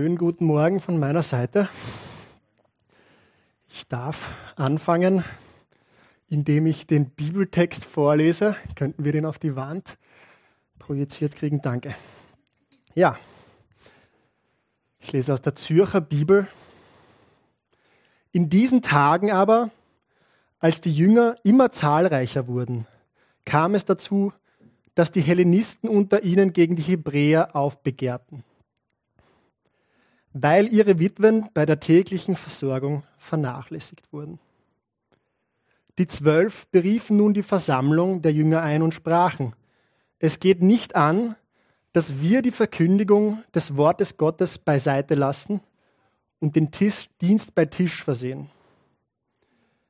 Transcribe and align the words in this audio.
Schönen 0.00 0.16
guten 0.16 0.44
Morgen 0.44 0.80
von 0.80 0.96
meiner 0.96 1.24
Seite. 1.24 1.68
Ich 3.68 3.88
darf 3.88 4.30
anfangen, 4.54 5.24
indem 6.28 6.66
ich 6.66 6.86
den 6.86 7.10
Bibeltext 7.10 7.84
vorlese. 7.84 8.54
Könnten 8.76 9.04
wir 9.04 9.10
den 9.10 9.26
auf 9.26 9.40
die 9.40 9.56
Wand 9.56 9.98
projiziert 10.78 11.34
kriegen? 11.34 11.62
Danke. 11.62 11.96
Ja, 12.94 13.18
ich 15.00 15.10
lese 15.10 15.34
aus 15.34 15.42
der 15.42 15.56
Zürcher 15.56 16.00
Bibel. 16.00 16.46
In 18.30 18.48
diesen 18.48 18.82
Tagen 18.82 19.32
aber, 19.32 19.72
als 20.60 20.80
die 20.80 20.94
Jünger 20.94 21.34
immer 21.42 21.72
zahlreicher 21.72 22.46
wurden, 22.46 22.86
kam 23.44 23.74
es 23.74 23.84
dazu, 23.84 24.32
dass 24.94 25.10
die 25.10 25.22
Hellenisten 25.22 25.90
unter 25.90 26.22
ihnen 26.22 26.52
gegen 26.52 26.76
die 26.76 26.82
Hebräer 26.82 27.56
aufbegehrten 27.56 28.44
weil 30.42 30.72
ihre 30.72 30.98
Witwen 30.98 31.48
bei 31.54 31.66
der 31.66 31.80
täglichen 31.80 32.36
Versorgung 32.36 33.02
vernachlässigt 33.18 34.12
wurden. 34.12 34.38
Die 35.98 36.06
Zwölf 36.06 36.66
beriefen 36.68 37.16
nun 37.16 37.34
die 37.34 37.42
Versammlung 37.42 38.22
der 38.22 38.32
Jünger 38.32 38.62
ein 38.62 38.82
und 38.82 38.94
sprachen, 38.94 39.54
es 40.20 40.40
geht 40.40 40.62
nicht 40.62 40.96
an, 40.96 41.36
dass 41.92 42.20
wir 42.20 42.42
die 42.42 42.50
Verkündigung 42.50 43.42
des 43.54 43.76
Wortes 43.76 44.16
Gottes 44.16 44.58
beiseite 44.58 45.14
lassen 45.14 45.60
und 46.40 46.54
den 46.54 46.70
Tisch, 46.70 47.08
Dienst 47.20 47.54
bei 47.54 47.64
Tisch 47.64 48.04
versehen. 48.04 48.48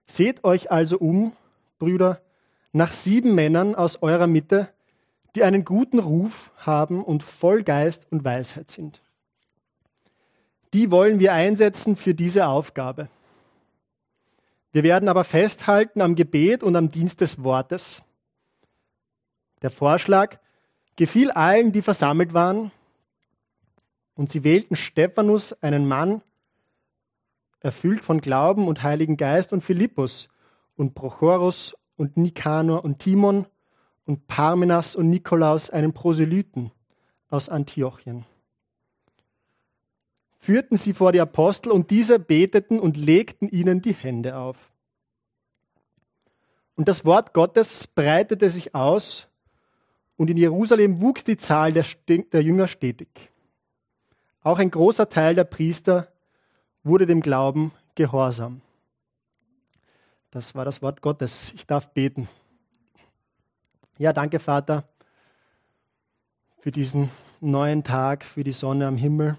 Seht 0.06 0.44
euch 0.44 0.70
also 0.70 0.98
um, 0.98 1.32
Brüder, 1.78 2.20
nach 2.72 2.92
sieben 2.92 3.34
Männern 3.34 3.74
aus 3.74 4.02
eurer 4.02 4.26
Mitte, 4.26 4.68
die 5.34 5.42
einen 5.42 5.64
guten 5.64 5.98
Ruf 5.98 6.50
haben 6.56 7.04
und 7.04 7.22
voll 7.22 7.62
Geist 7.62 8.06
und 8.10 8.24
Weisheit 8.24 8.70
sind 8.70 9.02
die 10.72 10.90
wollen 10.90 11.18
wir 11.18 11.32
einsetzen 11.32 11.96
für 11.96 12.14
diese 12.14 12.47
Aufgabe. 12.47 13.08
Wir 14.72 14.83
werden 14.83 15.08
aber 15.08 15.24
festhalten 15.24 16.00
am 16.00 16.14
Gebet 16.14 16.62
und 16.62 16.77
am 16.77 16.91
Dienst 16.91 17.20
des 17.20 17.42
Wortes. 17.42 18.02
Der 19.62 19.70
Vorschlag 19.70 20.39
gefiel 20.96 21.30
allen, 21.30 21.72
die 21.72 21.83
versammelt 21.83 22.34
waren, 22.34 22.70
und 24.14 24.30
sie 24.30 24.42
wählten 24.42 24.74
Stephanus, 24.74 25.52
einen 25.62 25.86
Mann, 25.86 26.22
erfüllt 27.61 28.05
von 28.05 28.20
Glauben 28.20 28.66
und 28.66 28.83
Heiligen 28.83 29.16
Geist, 29.16 29.52
und 29.52 29.62
Philippus 29.62 30.28
und 30.77 30.94
Prochorus 30.94 31.74
und 31.96 32.16
Nikanor 32.16 32.84
und 32.84 32.98
Timon 32.98 33.46
und 34.06 34.27
Parmenas 34.27 34.96
und 34.96 35.08
Nikolaus, 35.08 35.70
einen 35.70 35.92
Proselyten 35.92 36.72
aus 37.30 37.48
Antiochien 37.48 38.27
führten 40.48 40.78
sie 40.78 40.94
vor 40.94 41.12
die 41.12 41.20
Apostel 41.20 41.70
und 41.70 41.91
diese 41.91 42.18
beteten 42.18 42.80
und 42.80 42.96
legten 42.96 43.50
ihnen 43.50 43.82
die 43.82 43.92
Hände 43.92 44.38
auf. 44.38 44.56
Und 46.74 46.88
das 46.88 47.05
Wort 47.05 47.34
Gottes 47.34 47.86
breitete 47.86 48.48
sich 48.48 48.74
aus 48.74 49.28
und 50.16 50.30
in 50.30 50.38
Jerusalem 50.38 51.02
wuchs 51.02 51.22
die 51.24 51.36
Zahl 51.36 51.74
der, 51.74 51.84
der 52.08 52.42
Jünger 52.42 52.66
stetig. 52.66 53.30
Auch 54.40 54.58
ein 54.58 54.70
großer 54.70 55.10
Teil 55.10 55.34
der 55.34 55.44
Priester 55.44 56.08
wurde 56.83 57.05
dem 57.05 57.20
Glauben 57.20 57.72
gehorsam. 57.94 58.62
Das 60.30 60.55
war 60.55 60.64
das 60.64 60.80
Wort 60.80 61.02
Gottes. 61.02 61.52
Ich 61.56 61.66
darf 61.66 61.92
beten. 61.92 62.27
Ja, 63.98 64.14
danke 64.14 64.38
Vater 64.38 64.88
für 66.60 66.70
diesen 66.70 67.10
neuen 67.42 67.84
Tag, 67.84 68.24
für 68.24 68.44
die 68.44 68.52
Sonne 68.52 68.86
am 68.86 68.96
Himmel 68.96 69.36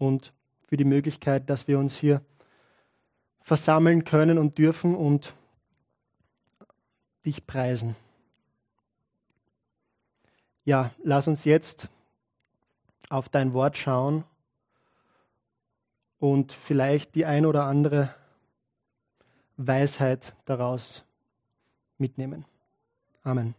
und 0.00 0.32
für 0.66 0.76
die 0.76 0.84
Möglichkeit, 0.84 1.50
dass 1.50 1.68
wir 1.68 1.78
uns 1.78 1.96
hier 1.98 2.22
versammeln 3.42 4.04
können 4.04 4.38
und 4.38 4.56
dürfen 4.56 4.96
und 4.96 5.34
dich 7.26 7.46
preisen. 7.46 7.96
Ja, 10.64 10.90
lass 11.04 11.28
uns 11.28 11.44
jetzt 11.44 11.88
auf 13.10 13.28
dein 13.28 13.52
Wort 13.52 13.76
schauen 13.76 14.24
und 16.18 16.52
vielleicht 16.52 17.14
die 17.14 17.26
ein 17.26 17.44
oder 17.44 17.64
andere 17.64 18.14
Weisheit 19.58 20.34
daraus 20.46 21.04
mitnehmen. 21.98 22.46
Amen. 23.22 23.54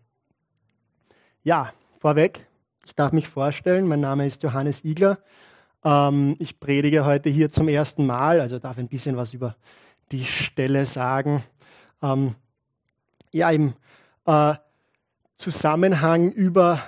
Ja, 1.44 1.72
vorweg, 2.00 2.48
ich 2.86 2.96
darf 2.96 3.12
mich 3.12 3.28
vorstellen, 3.28 3.88
mein 3.88 4.00
Name 4.00 4.26
ist 4.26 4.42
Johannes 4.42 4.84
Igler. 4.84 5.20
Ähm, 5.84 6.36
ich 6.40 6.60
predige 6.60 7.06
heute 7.06 7.30
hier 7.30 7.52
zum 7.52 7.68
ersten 7.68 8.06
Mal, 8.06 8.40
also 8.40 8.60
darf 8.60 8.78
ein 8.78 8.88
bisschen 8.88 9.18
was 9.18 9.34
über 9.34 9.56
die 10.12 10.26
Stelle 10.26 10.86
sagen. 10.86 11.44
Ähm, 12.02 12.36
ja, 13.32 13.50
im 13.52 13.74
äh, 14.26 14.56
Zusammenhang 15.38 16.32
über 16.32 16.84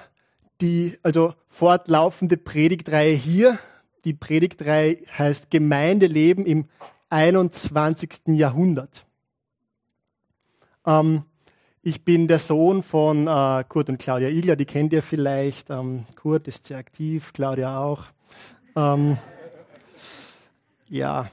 die 0.62 0.98
also 1.02 1.34
fortlaufende 1.50 2.38
Predigtreihe 2.38 3.16
hier. 3.16 3.58
Die 4.06 4.14
Predigtreihe 4.14 5.00
heißt 5.18 5.50
Gemeindeleben 5.50 6.46
im 6.46 6.66
21. 7.10 8.28
Jahrhundert. 8.28 9.06
Ähm, 10.86 11.24
ich 11.81 12.06
bin 12.06 12.28
der 12.28 12.40
Sohn 12.40 12.84
von 12.84 13.28
äh, 13.28 13.64
Kurt 13.68 13.90
und 13.90 13.98
Claudia 13.98 14.30
Igler, 14.30 14.56
die 14.56 14.66
kennt 14.66 14.94
ihr 14.94 15.02
vielleicht. 15.02 15.70
Ähm, 15.70 16.06
Kurt 16.16 16.48
ist 16.48 16.66
sehr 16.66 16.78
aktiv, 16.78 17.34
Claudia 17.34 17.80
auch. 17.80 18.06
Ähm, 18.75 19.17
ja, 20.89 21.29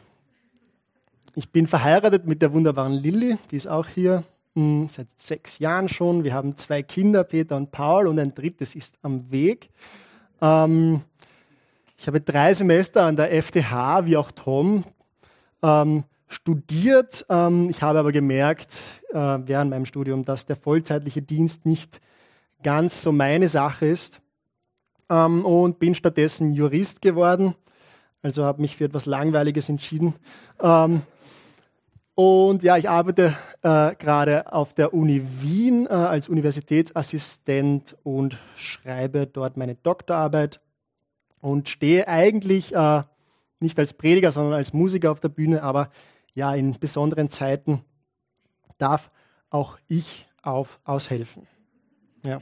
ich 1.34 1.50
bin 1.50 1.66
verheiratet 1.66 2.26
mit 2.26 2.42
der 2.42 2.52
wunderbaren 2.52 2.92
Lilly, 2.92 3.38
die 3.50 3.56
ist 3.56 3.66
auch 3.66 3.86
hier 3.86 4.24
mh, 4.54 4.62
hm, 4.62 4.88
seit 4.90 5.08
sechs 5.18 5.58
Jahren 5.58 5.88
schon. 5.88 6.24
Wir 6.24 6.34
haben 6.34 6.56
zwei 6.56 6.82
Kinder, 6.82 7.24
Peter 7.24 7.56
und 7.56 7.70
Paul, 7.70 8.06
und 8.08 8.18
ein 8.18 8.34
drittes 8.34 8.74
ist 8.74 8.96
am 9.02 9.30
Weg. 9.30 9.70
Ähm, 10.42 11.02
ich 11.96 12.06
habe 12.06 12.20
drei 12.20 12.52
Semester 12.54 13.04
an 13.04 13.16
der 13.16 13.30
FTH, 13.42 14.04
wie 14.04 14.16
auch 14.16 14.30
Tom, 14.32 14.84
ähm, 15.62 16.04
studiert. 16.28 17.24
Ähm, 17.28 17.70
ich 17.70 17.82
habe 17.82 17.98
aber 18.00 18.12
gemerkt 18.12 18.78
äh, 19.10 19.14
während 19.14 19.70
meinem 19.70 19.86
Studium, 19.86 20.24
dass 20.24 20.46
der 20.46 20.56
vollzeitliche 20.56 21.22
Dienst 21.22 21.64
nicht 21.64 22.00
ganz 22.62 23.02
so 23.02 23.12
meine 23.12 23.48
Sache 23.48 23.86
ist 23.86 24.20
ähm, 25.10 25.44
und 25.44 25.78
bin 25.78 25.94
stattdessen 25.94 26.52
Jurist 26.52 27.02
geworden. 27.02 27.54
Also 28.22 28.44
habe 28.44 28.62
mich 28.62 28.76
für 28.76 28.84
etwas 28.84 29.06
Langweiliges 29.06 29.68
entschieden. 29.68 30.14
Ähm, 30.62 31.02
und 32.14 32.62
ja, 32.62 32.76
ich 32.76 32.88
arbeite 32.88 33.36
äh, 33.62 33.94
gerade 33.94 34.52
auf 34.52 34.74
der 34.74 34.92
Uni 34.92 35.22
Wien 35.40 35.86
äh, 35.86 35.90
als 35.90 36.28
Universitätsassistent 36.28 37.96
und 38.02 38.36
schreibe 38.56 39.26
dort 39.26 39.56
meine 39.56 39.74
Doktorarbeit 39.74 40.60
und 41.40 41.68
stehe 41.68 42.08
eigentlich 42.08 42.74
äh, 42.74 43.02
nicht 43.58 43.78
als 43.78 43.94
Prediger, 43.94 44.32
sondern 44.32 44.54
als 44.54 44.72
Musiker 44.72 45.12
auf 45.12 45.20
der 45.20 45.30
Bühne, 45.30 45.62
aber 45.62 45.90
ja, 46.34 46.54
in 46.54 46.78
besonderen 46.78 47.30
Zeiten 47.30 47.84
darf 48.78 49.10
auch 49.48 49.78
ich 49.88 50.26
auf, 50.42 50.78
aushelfen. 50.84 51.46
Ja. 52.24 52.40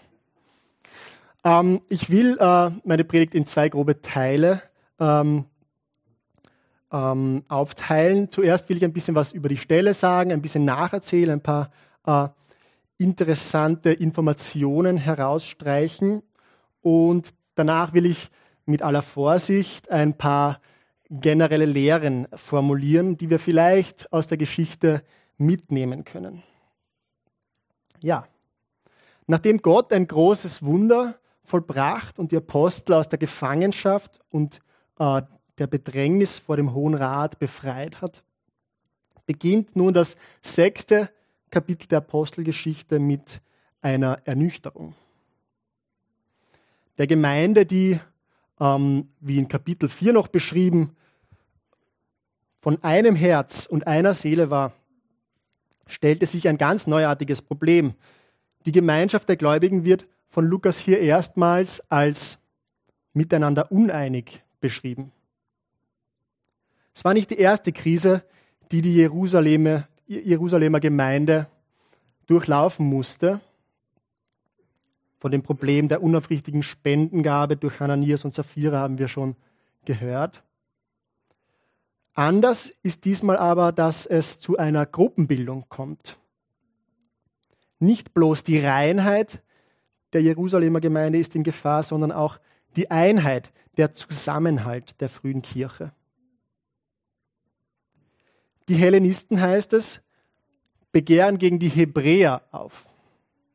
Ähm, 1.49 1.81
ich 1.89 2.11
will 2.11 2.37
äh, 2.39 2.71
meine 2.85 3.05
Predigt 3.05 3.35
in 3.35 3.47
zwei 3.47 3.71
grobe 3.71 4.03
Teile 4.03 4.63
ähm, 5.01 5.47
ähm, 6.93 7.43
aufteilen. 7.49 8.31
Zuerst 8.31 8.69
will 8.69 8.77
ich 8.77 8.85
ein 8.85 8.93
bisschen 8.93 9.15
was 9.15 9.33
über 9.33 9.49
die 9.49 9.57
Stelle 9.57 9.95
sagen, 9.95 10.31
ein 10.31 10.43
bisschen 10.43 10.67
nacherzählen, 10.67 11.31
ein 11.31 11.41
paar 11.41 11.71
äh, 12.05 12.29
interessante 12.99 13.93
Informationen 13.93 14.99
herausstreichen 14.99 16.23
und 16.83 17.33
danach 17.55 17.95
will 17.95 18.05
ich 18.05 18.31
mit 18.67 18.83
aller 18.83 19.03
Vorsicht 19.03 19.91
ein 19.91 20.19
paar 20.19 20.61
generelle 21.09 21.65
Lehren 21.65 22.29
formulieren, 22.35 23.17
die 23.17 23.31
wir 23.31 23.39
vielleicht 23.39 24.13
aus 24.13 24.29
der 24.29 24.37
Geschichte 24.37 25.03
mitnehmen 25.39 26.05
können. 26.05 26.43
Ja, 28.01 28.27
nachdem 29.27 29.63
Gott 29.63 29.95
ein 29.95 30.07
großes 30.07 30.63
Wunder 30.63 31.19
vollbracht 31.49 32.19
und 32.19 32.33
die 32.33 32.37
Apostel 32.37 32.93
aus 32.95 33.09
der 33.09 33.19
Gefangenschaft 33.19 34.21
und 34.31 34.61
äh, 34.99 35.23
der 35.59 35.67
Bedrängnis 35.67 36.39
vor 36.39 36.57
dem 36.57 36.75
Hohen 36.75 36.95
Rat 36.95 37.39
befreit 37.39 38.01
hat, 38.01 38.23
beginnt 39.27 39.75
nun 39.77 39.93
das 39.93 40.17
sechste 40.43 41.11
Kapitel 41.51 41.89
der 41.89 41.99
Apostelgeschichte 41.99 42.99
mit 42.99 43.41
einer 43.81 44.21
Ernüchterung. 44.25 44.95
Der 46.99 47.07
Gemeinde, 47.07 47.65
die, 47.65 48.01
ähm, 48.61 49.09
wie 49.21 49.39
in 49.39 49.49
Kapitel 49.49 49.89
4 49.89 50.13
noch 50.13 50.29
beschrieben, 50.29 50.97
von 52.61 52.83
einem 52.83 53.15
Herz 53.15 53.67
und 53.67 53.87
einer 53.87 54.15
Seele 54.15 54.51
war, 54.51 54.73
stellte 55.87 56.27
sich 56.27 56.49
ein 56.49 56.59
ganz 56.59 56.87
neuartiges 56.87 57.41
Problem. 57.41 57.95
Die 58.67 58.73
Gemeinschaft 58.73 59.29
der 59.29 59.37
Gläubigen 59.37 59.85
wird 59.85 60.07
von 60.29 60.47
Lukas 60.47 60.79
hier 60.79 61.01
erstmals 61.01 61.81
als 61.91 62.39
miteinander 63.13 63.73
uneinig 63.73 64.43
beschrieben. 64.61 65.13
Es 66.95 67.05
war 67.05 67.15
nicht 67.15 67.31
die 67.31 67.39
erste 67.39 67.73
Krise, 67.73 68.25
die 68.71 68.83
die 68.83 68.95
Jerusalemer, 68.95 69.89
Jerusalemer 70.07 70.81
Gemeinde 70.81 71.47
durchlaufen 72.27 72.87
musste. 72.87 73.41
Von 75.19 75.33
dem 75.33 75.43
Problem 75.43 75.89
der 75.89 76.03
unaufrichtigen 76.03 76.63
Spendengabe 76.63 77.57
durch 77.57 77.81
Hananias 77.81 78.25
und 78.25 78.35
Sapphira 78.35 78.79
haben 78.79 78.99
wir 78.99 79.09
schon 79.09 79.37
gehört. 79.85 80.43
Anders 82.15 82.73
ist 82.83 83.05
diesmal 83.05 83.37
aber, 83.37 83.73
dass 83.73 84.05
es 84.05 84.41
zu 84.41 84.57
einer 84.57 84.85
Gruppenbildung 84.87 85.67
kommt. 85.69 86.19
Nicht 87.79 88.13
bloß 88.13 88.43
die 88.43 88.59
Reinheit 88.59 89.41
der 90.13 90.23
Jerusalemer 90.23 90.81
Gemeinde 90.81 91.19
ist 91.19 91.35
in 91.35 91.43
Gefahr, 91.43 91.83
sondern 91.83 92.13
auch 92.13 92.39
die 92.77 92.91
Einheit, 92.91 93.53
der 93.77 93.95
Zusammenhalt 93.95 95.01
der 95.01 95.09
frühen 95.09 95.43
Kirche. 95.43 95.93
Die 98.69 98.75
Hellenisten 98.75 99.41
heißt 99.41 99.73
es, 99.73 100.01
begehren 100.93 101.39
gegen 101.39 101.59
die 101.59 101.69
Hebräer 101.69 102.43
auf. 102.51 102.87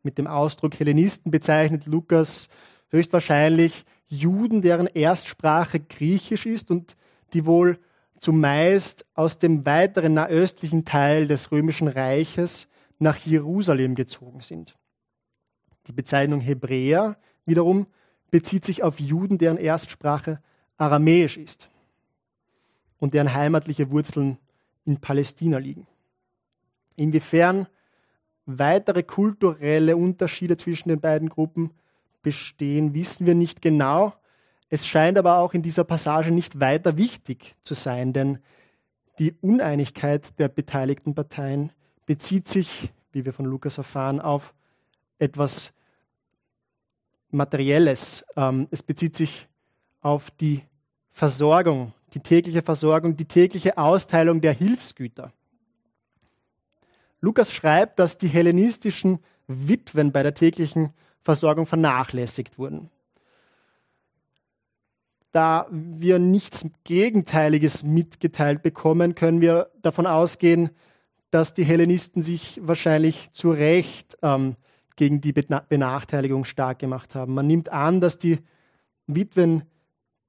Mit 0.01 0.17
dem 0.17 0.27
Ausdruck 0.27 0.79
Hellenisten 0.79 1.31
bezeichnet 1.31 1.85
Lukas 1.85 2.50
höchstwahrscheinlich 2.89 3.85
Juden, 4.07 4.61
deren 4.61 4.88
Erstsprache 4.88 5.79
Griechisch 5.79 6.45
ist 6.45 6.71
und 6.71 6.95
die 7.33 7.45
wohl 7.45 7.79
zumeist 8.19 9.06
aus 9.13 9.38
dem 9.38 9.65
weiteren 9.65 10.13
nahöstlichen 10.13 10.85
Teil 10.85 11.27
des 11.27 11.51
römischen 11.51 11.88
Reiches 11.88 12.67
nach 12.99 13.17
Jerusalem 13.17 13.95
gezogen 13.95 14.39
sind. 14.39 14.77
Die 15.88 15.91
Bezeichnung 15.91 16.39
Hebräer 16.39 17.18
wiederum 17.45 17.88
bezieht 18.31 18.65
sich 18.65 18.83
auf 18.83 19.00
Juden, 19.00 19.38
deren 19.38 19.57
Erstsprache 19.57 20.41
aramäisch 20.77 21.38
ist 21.38 21.69
und 23.00 23.13
deren 23.13 23.33
heimatliche 23.33 23.91
Wurzeln 23.91 24.38
in 24.85 24.97
Palästina 24.97 25.57
liegen. 25.57 25.88
Inwiefern 26.95 27.68
weitere 28.45 29.03
kulturelle 29.03 29.95
Unterschiede 29.97 30.57
zwischen 30.57 30.89
den 30.89 31.00
beiden 31.00 31.30
Gruppen 31.30 31.71
bestehen, 32.21 32.94
wissen 32.94 33.25
wir 33.25 33.35
nicht 33.35 33.62
genau. 33.62 34.13
Es 34.69 34.88
scheint 34.88 35.18
aber 35.18 35.38
auch 35.38 35.53
in 35.53 35.62
dieser 35.62 35.83
Passage 35.83 36.31
nicht 36.31 36.59
weiter 36.59 36.97
wichtig 36.97 37.56
zu 37.63 37.74
sein, 37.74 38.13
denn 38.13 38.39
die 39.19 39.33
Uneinigkeit 39.41 40.39
der 40.39 40.47
beteiligten 40.47 41.13
Parteien 41.13 41.71
bezieht 42.06 42.47
sich, 42.47 42.91
wie 43.12 43.25
wir 43.25 43.33
von 43.33 43.45
Lukas 43.45 43.77
erfahren, 43.77 44.19
auf 44.19 44.53
etwas 45.23 45.71
Materielles. 47.31 48.23
Ähm, 48.35 48.67
es 48.69 48.83
bezieht 48.83 49.15
sich 49.15 49.47
auf 50.01 50.29
die 50.31 50.63
Versorgung, 51.11 51.93
die 52.13 52.19
tägliche 52.19 52.61
Versorgung, 52.61 53.15
die 53.15 53.25
tägliche 53.25 53.77
Austeilung 53.77 54.41
der 54.41 54.53
Hilfsgüter. 54.53 55.31
Lukas 57.21 57.51
schreibt, 57.51 57.99
dass 57.99 58.17
die 58.17 58.27
hellenistischen 58.27 59.19
Witwen 59.47 60.11
bei 60.11 60.23
der 60.23 60.33
täglichen 60.33 60.93
Versorgung 61.21 61.65
vernachlässigt 61.65 62.57
wurden. 62.57 62.89
Da 65.31 65.67
wir 65.71 66.19
nichts 66.19 66.65
Gegenteiliges 66.83 67.81
mitgeteilt 67.81 68.61
bekommen, 68.61 69.15
können 69.15 69.41
wir 69.41 69.71
davon 69.81 70.05
ausgehen, 70.05 70.69
dass 71.31 71.55
die 71.55 71.63
Hellenisten 71.63 72.21
sich 72.21 72.59
wahrscheinlich 72.61 73.31
zu 73.33 73.51
Recht 73.51 74.17
ähm, 74.21 74.55
gegen 74.95 75.22
die 75.22 75.34
Benachteiligung 75.34 76.45
stark 76.45 76.80
gemacht 76.80 77.16
haben. 77.16 77.34
Man 77.34 77.48
nimmt 77.48 77.69
an, 77.69 78.01
dass 78.01 78.18
die 78.18 78.40
Witwen 79.07 79.63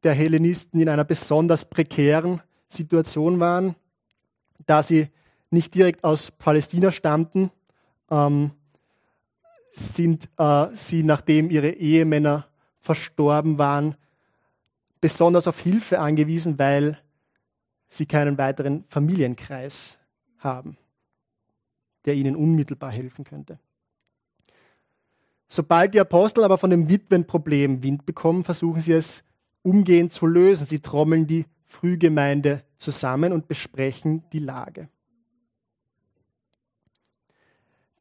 der 0.02 0.14
Hellenisten 0.14 0.80
in 0.80 0.88
einer 0.88 1.04
besonders 1.04 1.64
prekären 1.64 2.40
Situation 2.68 3.40
waren, 3.40 3.74
da 4.66 4.82
sie 4.82 5.08
nicht 5.50 5.74
direkt 5.74 6.04
aus 6.04 6.30
Palästina 6.30 6.92
stammten, 6.92 7.50
ähm, 8.10 8.52
sind 9.72 10.28
äh, 10.38 10.68
sie, 10.74 11.02
nachdem 11.02 11.50
ihre 11.50 11.70
Ehemänner 11.70 12.46
verstorben 12.78 13.58
waren, 13.58 13.96
besonders 15.00 15.48
auf 15.48 15.60
Hilfe 15.60 15.98
angewiesen, 15.98 16.58
weil 16.58 16.98
sie 17.88 18.06
keinen 18.06 18.38
weiteren 18.38 18.84
Familienkreis 18.88 19.98
haben, 20.38 20.76
der 22.04 22.14
ihnen 22.14 22.36
unmittelbar 22.36 22.90
helfen 22.90 23.24
könnte. 23.24 23.58
Sobald 25.54 25.94
die 25.94 26.00
Apostel 26.00 26.42
aber 26.42 26.58
von 26.58 26.70
dem 26.70 26.88
Witwenproblem 26.88 27.84
Wind 27.84 28.06
bekommen, 28.06 28.42
versuchen 28.42 28.82
sie 28.82 28.90
es 28.90 29.22
umgehend 29.62 30.12
zu 30.12 30.26
lösen. 30.26 30.66
Sie 30.66 30.80
trommeln 30.80 31.28
die 31.28 31.46
Frühgemeinde 31.66 32.64
zusammen 32.76 33.32
und 33.32 33.46
besprechen 33.46 34.24
die 34.32 34.40
Lage. 34.40 34.88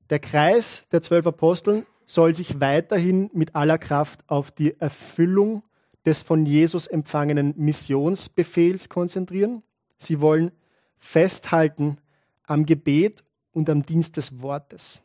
Der 0.09 0.17
Kreis 0.17 0.83
der 0.91 1.03
zwölf 1.03 1.27
Aposteln 1.27 1.85
soll 2.07 2.33
sich 2.33 2.59
weiterhin 2.59 3.29
mit 3.33 3.53
aller 3.53 3.77
Kraft 3.77 4.21
auf 4.25 4.49
die 4.49 4.75
Erfüllung 4.81 5.61
des 6.07 6.23
von 6.23 6.47
Jesus 6.47 6.87
empfangenen 6.87 7.53
Missionsbefehls 7.55 8.89
konzentrieren. 8.89 9.61
Sie 9.99 10.21
wollen 10.21 10.51
festhalten 10.97 11.99
am 12.47 12.65
Gebet 12.65 13.23
und 13.51 13.69
am 13.69 13.85
Dienst 13.85 14.17
des 14.17 14.41
Wortes. 14.41 15.02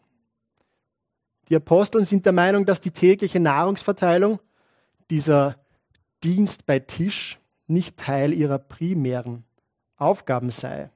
Die 1.48 1.56
Aposteln 1.56 2.04
sind 2.04 2.26
der 2.26 2.32
Meinung, 2.32 2.66
dass 2.66 2.80
die 2.80 2.90
tägliche 2.90 3.40
Nahrungsverteilung, 3.40 4.40
dieser 5.10 5.56
Dienst 6.22 6.66
bei 6.66 6.78
Tisch, 6.78 7.38
nicht 7.66 7.96
Teil 7.96 8.32
ihrer 8.32 8.58
primären 8.58 9.44
Aufgaben 9.96 10.50
sei. 10.50 10.90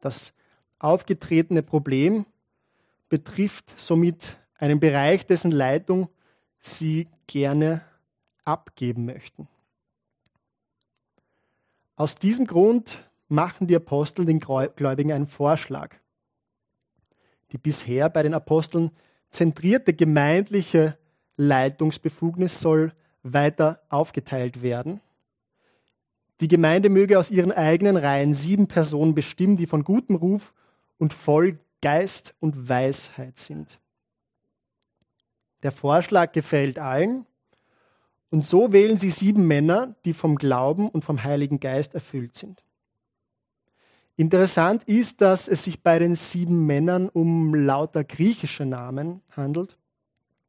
Das 0.00 0.32
aufgetretene 0.78 1.62
Problem 1.62 2.26
betrifft 3.08 3.72
somit 3.80 4.36
einen 4.58 4.80
Bereich, 4.80 5.26
dessen 5.26 5.50
Leitung 5.50 6.08
sie 6.60 7.08
gerne 7.26 7.82
abgeben 8.44 9.04
möchten. 9.04 9.48
Aus 11.96 12.16
diesem 12.16 12.46
Grund 12.46 13.08
machen 13.28 13.66
die 13.66 13.76
Apostel 13.76 14.24
den 14.24 14.40
Gläubigen 14.40 15.12
einen 15.12 15.26
Vorschlag. 15.26 15.96
Die 17.52 17.58
bisher 17.58 18.08
bei 18.08 18.22
den 18.22 18.34
Aposteln 18.34 18.92
zentrierte 19.32 19.94
gemeindliche 19.94 20.96
Leitungsbefugnis 21.36 22.60
soll 22.60 22.92
weiter 23.22 23.82
aufgeteilt 23.88 24.62
werden. 24.62 25.00
Die 26.40 26.48
Gemeinde 26.48 26.88
möge 26.88 27.18
aus 27.18 27.30
ihren 27.30 27.52
eigenen 27.52 27.96
Reihen 27.96 28.34
sieben 28.34 28.66
Personen 28.68 29.14
bestimmen, 29.14 29.56
die 29.56 29.66
von 29.66 29.84
gutem 29.84 30.16
Ruf 30.16 30.52
und 30.98 31.14
voll 31.14 31.58
Geist 31.80 32.34
und 32.40 32.68
Weisheit 32.68 33.38
sind. 33.38 33.80
Der 35.62 35.72
Vorschlag 35.72 36.32
gefällt 36.32 36.78
allen 36.78 37.26
und 38.30 38.46
so 38.46 38.72
wählen 38.72 38.98
sie 38.98 39.10
sieben 39.10 39.46
Männer, 39.46 39.94
die 40.04 40.14
vom 40.14 40.36
Glauben 40.36 40.88
und 40.88 41.04
vom 41.04 41.22
Heiligen 41.22 41.60
Geist 41.60 41.94
erfüllt 41.94 42.36
sind. 42.36 42.62
Interessant 44.16 44.84
ist, 44.84 45.20
dass 45.20 45.48
es 45.48 45.64
sich 45.64 45.82
bei 45.82 45.98
den 45.98 46.14
sieben 46.14 46.66
Männern 46.66 47.08
um 47.08 47.54
lauter 47.54 48.04
griechische 48.04 48.66
Namen 48.66 49.22
handelt. 49.30 49.78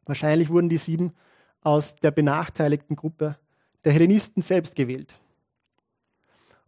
Wahrscheinlich 0.05 0.50
wurden 0.50 0.70
die 0.70 0.77
sieben 0.77 1.13
aus 1.62 1.96
der 1.96 2.12
benachteiligten 2.12 2.96
Gruppe 2.96 3.38
der 3.86 3.93
Hellenisten 3.93 4.41
selbst 4.41 4.75
gewählt. 4.75 5.13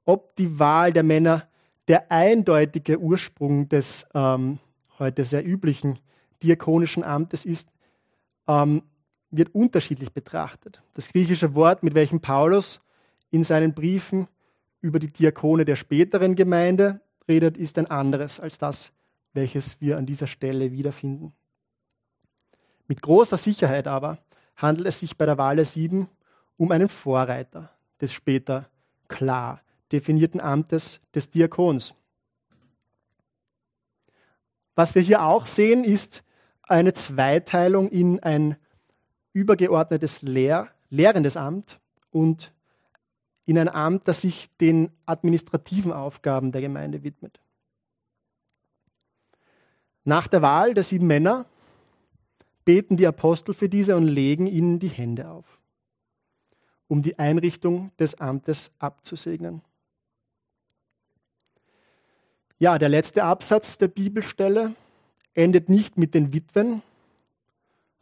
Ob 0.06 0.36
die 0.38 0.58
Wahl 0.58 0.94
der 0.94 1.04
Männer 1.04 1.48
der 1.88 2.12
eindeutige 2.12 3.00
Ursprung 3.00 3.68
des 3.68 4.06
ähm, 4.14 4.60
heute 4.98 5.26
sehr 5.26 5.46
üblichen 5.46 6.00
diakonischen 6.42 7.04
Amtes 7.04 7.46
ist, 7.46 7.70
ähm, 8.48 8.84
wird 9.32 9.54
unterschiedlich 9.54 10.14
betrachtet. 10.14 10.82
Das 10.94 11.10
griechische 11.10 11.56
Wort, 11.56 11.84
mit 11.84 11.94
welchem 11.94 12.22
Paulus 12.22 12.80
in 13.32 13.44
seinen 13.44 13.74
Briefen 13.74 14.28
über 14.86 15.00
die 15.00 15.12
Diakone 15.12 15.66
der 15.66 15.76
späteren 15.78 16.36
Gemeinde 16.36 17.02
redet, 17.28 17.58
ist 17.58 17.80
ein 17.80 17.88
anderes 17.88 18.40
als 18.40 18.60
das, 18.60 18.92
welches 19.34 19.82
wir 19.82 19.98
an 19.98 20.06
dieser 20.06 20.28
Stelle 20.28 20.72
wiederfinden. 20.72 21.34
Mit 22.88 23.02
großer 23.02 23.38
Sicherheit 23.38 23.88
aber 23.88 24.20
handelt 24.56 24.88
es 24.88 25.00
sich 25.00 25.18
bei 25.18 25.26
der 25.26 25.40
Wahl 25.40 25.56
der 25.56 25.66
Sieben 25.66 26.08
um 26.58 26.72
einen 26.72 26.88
Vorreiter 26.88 27.72
des 28.00 28.14
später 28.14 28.70
klar 29.08 29.60
definierten 29.92 30.40
Amtes 30.40 31.00
des 31.16 31.32
Diakons. 31.32 31.96
Was 34.76 34.94
wir 34.94 35.02
hier 35.02 35.24
auch 35.24 35.48
sehen, 35.48 35.84
ist 35.84 36.24
eine 36.62 36.94
Zweiteilung 36.94 37.90
in 37.90 38.22
ein 38.22 38.56
übergeordnetes 39.34 40.22
Lehr 40.22 40.70
lehrendes 40.92 41.38
Amt 41.38 41.80
und 42.12 42.54
in 43.46 43.58
ein 43.58 43.70
Amt, 43.70 44.08
das 44.08 44.22
sich 44.22 44.50
den 44.58 44.92
administrativen 45.06 45.94
Aufgaben 45.94 46.52
der 46.52 46.62
Gemeinde 46.62 47.04
widmet. 47.04 47.40
Nach 50.04 50.28
der 50.28 50.42
Wahl 50.42 50.74
der 50.74 50.84
sieben 50.84 51.08
Männer 51.08 51.46
beten 52.64 52.98
die 52.98 53.08
Apostel 53.08 53.54
für 53.54 53.70
diese 53.70 53.96
und 53.96 54.08
legen 54.08 54.48
ihnen 54.48 54.80
die 54.80 54.90
Hände 54.90 55.30
auf. 55.30 55.46
um 56.88 57.02
die 57.02 57.18
Einrichtung 57.20 57.92
des 57.98 58.16
Amtes 58.16 58.72
abzusegnen. 58.80 59.62
Ja, 62.60 62.78
der 62.78 62.90
letzte 62.90 63.24
Absatz 63.24 63.78
der 63.78 63.88
Bibelstelle 63.88 64.76
endet 65.34 65.68
nicht 65.68 65.98
mit 65.98 66.14
den 66.14 66.32
Witwen, 66.32 66.82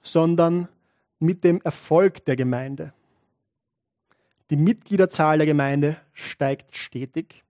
sondern 0.02 0.68
mit 1.20 1.44
dem 1.44 1.62
Erfolg 1.62 2.26
der 2.26 2.36
Gemeinde. 2.36 2.94
Die 4.54 4.58
Mitgliederzahl 4.58 5.40
der 5.40 5.48
Gemeinde 5.48 5.98
steigt 6.14 6.78
stetig. 6.78 7.44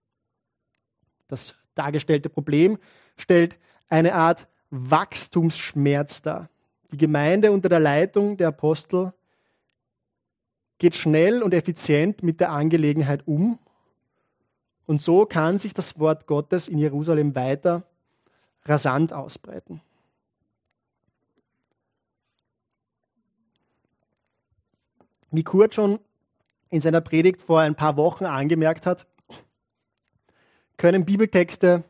Das 1.28 1.54
dargestellte 1.76 2.30
Problem 2.30 2.78
stellt 3.18 3.58
eine 3.90 4.16
Art 4.16 4.48
Wachstumsschmerz 4.70 6.22
dar. 6.22 6.50
Die 6.94 6.98
Gemeinde 6.98 7.52
unter 7.52 7.68
der 7.68 7.82
Leitung 7.82 8.38
der 8.38 8.48
Apostel 8.48 9.12
geht 10.78 10.96
schnell 10.96 11.44
und 11.44 11.54
effizient 11.54 12.24
mit 12.24 12.40
der 12.40 12.52
Angelegenheit 12.52 13.28
um. 13.28 13.60
Und 14.86 15.02
so 15.02 15.26
kann 15.26 15.58
sich 15.58 15.74
das 15.74 16.00
Wort 16.00 16.26
Gottes 16.26 16.70
in 16.70 16.78
Jerusalem 16.78 17.36
weiter 17.36 17.84
rasant 18.64 19.12
ausbreiten. 19.12 19.82
Wie 25.32 25.44
Kurt 25.44 25.76
schon 25.76 26.00
in 26.74 26.82
seiner 26.82 27.02
Predigt 27.02 27.44
vor 27.44 27.60
ein 27.60 27.76
paar 27.76 27.98
Wochen 27.98 28.26
angemerkt 28.26 28.88
hat, 28.88 29.06
können 30.76 31.06
Bibeltexte 31.06 31.84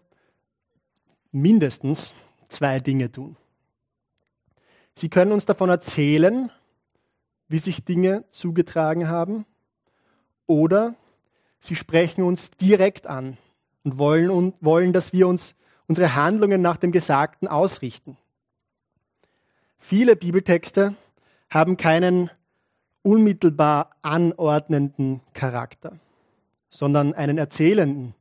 mindestens 1.31 2.11
zwei 2.49 2.79
Dinge 2.79 3.09
tun. 3.09 3.37
Sie 4.93 5.07
können 5.07 5.31
uns 5.31 5.45
davon 5.45 5.69
erzählen, 5.69 6.51
wie 7.47 7.59
sich 7.59 7.85
Dinge 7.85 8.25
zugetragen 8.31 9.07
haben, 9.07 9.45
oder 10.47 10.95
sie 11.61 11.77
sprechen 11.77 12.21
uns 12.21 12.51
direkt 12.51 13.07
an 13.07 13.37
und 13.85 13.97
wollen, 13.97 14.29
und 14.29 14.53
wollen, 14.59 14.91
dass 14.91 15.13
wir 15.13 15.29
uns 15.29 15.55
unsere 15.87 16.13
Handlungen 16.13 16.61
nach 16.61 16.75
dem 16.75 16.91
Gesagten 16.91 17.47
ausrichten. 17.47 18.17
Viele 19.79 20.17
Bibeltexte 20.17 20.93
haben 21.49 21.77
keinen 21.77 22.29
unmittelbar 23.03 23.91
anordnenden 24.01 25.21
Charakter, 25.33 25.99
sondern 26.69 27.13
einen 27.13 27.37
erzählenden 27.37 28.15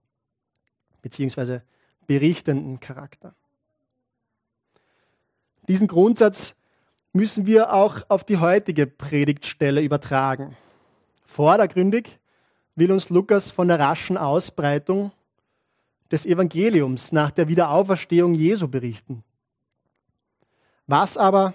bzw. 1.01 1.61
berichtenden 2.07 2.81
Charakter. 2.81 3.35
Diesen 5.69 5.89
Grundsatz 5.89 6.55
müssen 7.12 7.47
wir 7.47 7.73
auch 7.73 8.03
auf 8.09 8.25
die 8.25 8.39
heutige 8.39 8.87
Predigtstelle 8.87 9.81
übertragen. 9.81 10.57
Vordergründig 11.25 12.19
will 12.75 12.91
uns 12.91 13.11
Lukas 13.11 13.51
von 13.51 13.69
der 13.69 13.79
raschen 13.79 14.17
Ausbreitung 14.17 15.12
des 16.11 16.27
Evangeliums 16.27 17.12
nach 17.12 17.31
der 17.31 17.49
Wiederauferstehung 17.49 18.35
Jesu 18.35 18.69
berichten. 18.69 19.23
Was 20.87 21.17
aber 21.17 21.55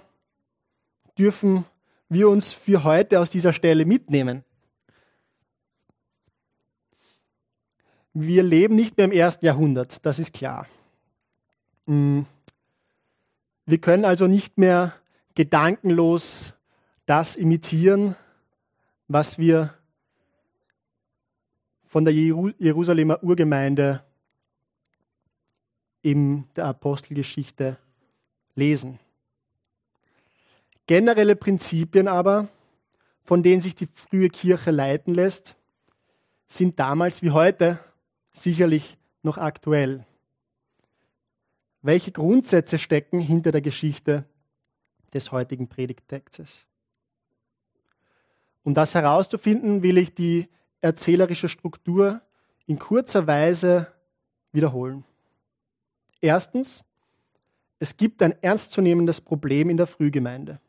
dürfen 1.18 1.64
wir 2.08 2.28
uns 2.28 2.52
für 2.52 2.84
heute 2.84 3.20
aus 3.20 3.30
dieser 3.30 3.52
Stelle 3.52 3.84
mitnehmen? 3.84 4.44
Wir 8.14 8.42
leben 8.42 8.74
nicht 8.74 8.96
mehr 8.96 9.06
im 9.06 9.12
ersten 9.12 9.44
Jahrhundert, 9.46 10.04
das 10.04 10.18
ist 10.18 10.32
klar. 10.32 10.66
Hm. 11.86 12.26
Wir 13.66 13.78
können 13.78 14.04
also 14.04 14.26
nicht 14.26 14.58
mehr 14.58 14.94
gedankenlos 15.34 16.52
das 17.06 17.36
imitieren, 17.36 18.16
was 19.08 19.38
wir 19.38 19.74
von 21.86 22.04
der 22.04 22.12
Jerusalemer 22.12 23.22
Urgemeinde 23.22 24.04
in 26.02 26.44
der 26.54 26.66
Apostelgeschichte 26.66 27.78
lesen. 28.54 28.98
Generelle 30.88 31.36
Prinzipien 31.36 32.08
aber, 32.08 32.48
von 33.22 33.42
denen 33.42 33.60
sich 33.60 33.74
die 33.74 33.90
frühe 33.92 34.30
Kirche 34.30 34.70
leiten 34.70 35.14
lässt, 35.14 35.54
sind 36.46 36.80
damals 36.80 37.22
wie 37.22 37.30
heute 37.30 37.78
sicherlich 38.32 38.96
noch 39.22 39.36
aktuell. 39.36 40.06
Welche 41.82 42.10
Grundsätze 42.10 42.78
stecken 42.78 43.20
hinter 43.20 43.52
der 43.52 43.60
Geschichte 43.60 44.24
des 45.12 45.30
heutigen 45.30 45.68
Predigttextes? 45.68 46.64
Um 48.62 48.72
das 48.72 48.94
herauszufinden, 48.94 49.82
will 49.82 49.98
ich 49.98 50.14
die 50.14 50.48
erzählerische 50.80 51.50
Struktur 51.50 52.22
in 52.66 52.78
kurzer 52.78 53.26
Weise 53.26 53.92
wiederholen. 54.52 55.04
Erstens, 56.22 56.82
es 57.78 57.98
gibt 57.98 58.22
ein 58.22 58.42
ernstzunehmendes 58.42 59.20
Problem 59.20 59.68
in 59.68 59.76
der 59.76 59.86
Frühgemeinde. 59.86 60.62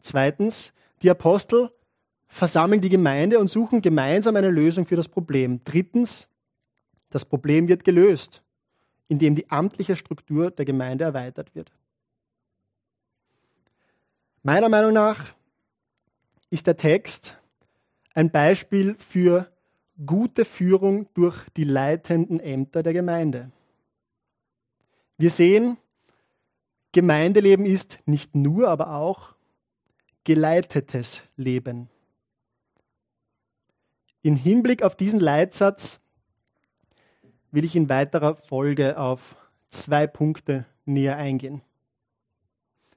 Zweitens, 0.00 0.72
die 1.02 1.10
Apostel 1.10 1.70
versammeln 2.28 2.80
die 2.80 2.88
Gemeinde 2.88 3.38
und 3.38 3.50
suchen 3.50 3.82
gemeinsam 3.82 4.36
eine 4.36 4.50
Lösung 4.50 4.86
für 4.86 4.96
das 4.96 5.08
Problem. 5.08 5.60
Drittens, 5.64 6.28
das 7.10 7.24
Problem 7.24 7.68
wird 7.68 7.84
gelöst, 7.84 8.42
indem 9.08 9.34
die 9.34 9.50
amtliche 9.50 9.96
Struktur 9.96 10.50
der 10.50 10.64
Gemeinde 10.64 11.04
erweitert 11.04 11.54
wird. 11.54 11.72
Meiner 14.42 14.68
Meinung 14.68 14.92
nach 14.92 15.34
ist 16.48 16.66
der 16.66 16.76
Text 16.76 17.36
ein 18.14 18.30
Beispiel 18.30 18.94
für 18.94 19.50
gute 20.06 20.44
Führung 20.44 21.08
durch 21.14 21.36
die 21.56 21.64
leitenden 21.64 22.40
Ämter 22.40 22.82
der 22.82 22.92
Gemeinde. 22.92 23.50
Wir 25.18 25.30
sehen, 25.30 25.76
Gemeindeleben 26.92 27.66
ist 27.66 27.98
nicht 28.06 28.34
nur, 28.34 28.68
aber 28.68 28.94
auch 28.94 29.34
geleitetes 30.30 31.22
Leben. 31.36 31.90
In 34.22 34.36
Hinblick 34.36 34.84
auf 34.84 34.94
diesen 34.94 35.18
Leitsatz 35.18 35.98
will 37.50 37.64
ich 37.64 37.74
in 37.74 37.88
weiterer 37.88 38.36
Folge 38.36 38.96
auf 38.96 39.34
zwei 39.70 40.06
Punkte 40.06 40.66
näher 40.84 41.16
eingehen. 41.16 41.62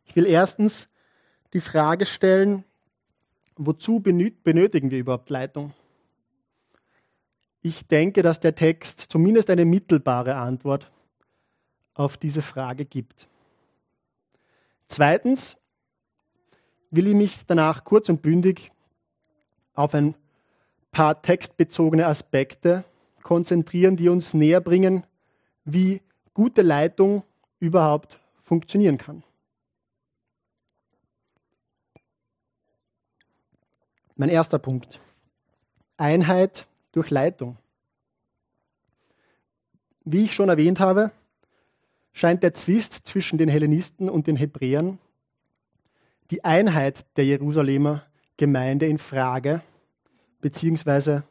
Ich 0.06 0.16
will 0.16 0.28
erstens 0.28 0.88
die 1.54 1.60
Frage 1.60 2.06
stellen, 2.06 2.66
wozu 3.56 4.00
benötigen 4.00 4.92
wir 4.92 5.00
überhaupt 5.00 5.32
Leitung? 5.32 5.74
Ich 7.64 7.88
denke, 7.88 8.22
dass 8.22 8.42
der 8.42 8.54
Text 8.54 9.00
zumindest 9.00 9.50
eine 9.50 9.66
mittelbare 9.66 10.36
Antwort 10.36 10.92
auf 11.96 12.16
diese 12.16 12.44
Frage 12.44 12.86
gibt. 12.86 13.28
Zweitens 14.88 15.58
will 16.96 17.08
ich 17.08 17.16
mich 17.16 17.46
danach 17.48 17.84
kurz 17.84 18.08
und 18.10 18.22
bündig 18.22 18.72
auf 19.74 19.96
ein 19.96 20.14
paar 20.92 21.22
textbezogene 21.22 22.06
Aspekte 22.06 22.86
konzentrieren, 23.24 23.98
die 23.98 24.10
uns 24.10 24.36
näher 24.36 24.62
bringen, 24.62 25.04
wie 25.66 26.02
gute 26.36 26.62
Leitung 26.62 27.24
überhaupt 27.60 28.20
funktionieren 28.42 29.00
kann. 29.00 29.24
Mein 34.16 34.30
erster 34.30 34.60
Punkt. 34.60 35.00
Einheit 35.98 36.68
durch 36.92 37.10
Leitung. 37.10 37.58
Wie 40.06 40.26
ich 40.26 40.36
schon 40.36 40.50
erwähnt 40.50 40.80
habe, 40.80 41.12
scheint 42.12 42.44
der 42.44 42.54
Zwist 42.54 43.08
zwischen 43.08 43.40
den 43.40 43.50
Hellenisten 43.50 44.10
und 44.10 44.28
den 44.28 44.36
Hebräern 44.36 45.00
die 46.34 46.44
Einheit 46.44 47.06
der 47.16 47.26
Jerusalemer 47.26 48.08
Gemeinde 48.38 48.88
in 48.88 48.98
Frage 48.98 49.62
bzw. 50.42 51.22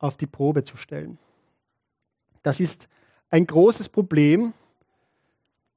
auf 0.00 0.16
die 0.16 0.26
Probe 0.26 0.64
zu 0.64 0.76
stellen. 0.76 1.16
Das 2.42 2.58
ist 2.58 2.88
ein 3.30 3.46
großes 3.46 3.88
Problem, 3.88 4.52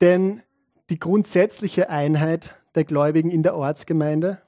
denn 0.01 0.41
die 0.89 0.97
grundsätzliche 0.97 1.91
Einheit 1.91 2.55
der 2.73 2.85
Gläubigen 2.85 3.29
in 3.29 3.43
der 3.43 3.55
Ortsgemeinde 3.55 4.41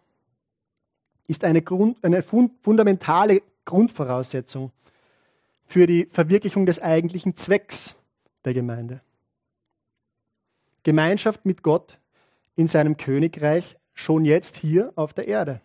ist 1.28 1.44
eine, 1.44 1.62
Grund, 1.62 2.04
eine 2.04 2.24
fundamentale 2.24 3.44
Grundvoraussetzung 3.66 4.72
für 5.68 5.86
die 5.86 6.08
Verwirklichung 6.08 6.66
des 6.66 6.80
eigentlichen 6.80 7.38
Zwecks 7.38 7.94
der 8.46 8.56
Gemeinde. 8.56 9.02
Gemeinschaft 10.82 11.46
mit 11.46 11.62
Gott 11.62 12.00
in 12.56 12.68
seinem 12.68 12.98
Königreich 12.98 13.77
schon 13.98 14.26
jetzt 14.26 14.56
hier 14.56 14.94
auf 14.96 15.14
der 15.14 15.28
Erde. 15.28 15.60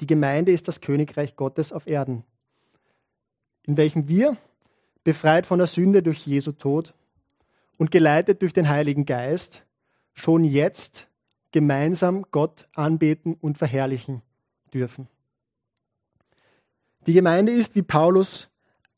Die 0.00 0.06
Gemeinde 0.06 0.52
ist 0.52 0.68
das 0.68 0.80
Königreich 0.80 1.34
Gottes 1.34 1.72
auf 1.72 1.86
Erden, 1.86 2.24
in 3.64 3.76
welchem 3.76 4.06
wir, 4.06 4.36
befreit 5.02 5.46
von 5.46 5.58
der 5.58 5.66
Sünde 5.66 6.02
durch 6.02 6.26
Jesu 6.26 6.52
Tod 6.52 6.94
und 7.78 7.90
geleitet 7.90 8.42
durch 8.42 8.52
den 8.52 8.68
Heiligen 8.68 9.06
Geist, 9.06 9.62
schon 10.12 10.44
jetzt 10.44 11.08
gemeinsam 11.52 12.26
Gott 12.30 12.68
anbeten 12.74 13.34
und 13.40 13.56
verherrlichen 13.56 14.20
dürfen. 14.74 15.08
Die 17.06 17.14
Gemeinde 17.14 17.52
ist, 17.52 17.74
wie 17.74 17.82
Paulus 17.82 18.48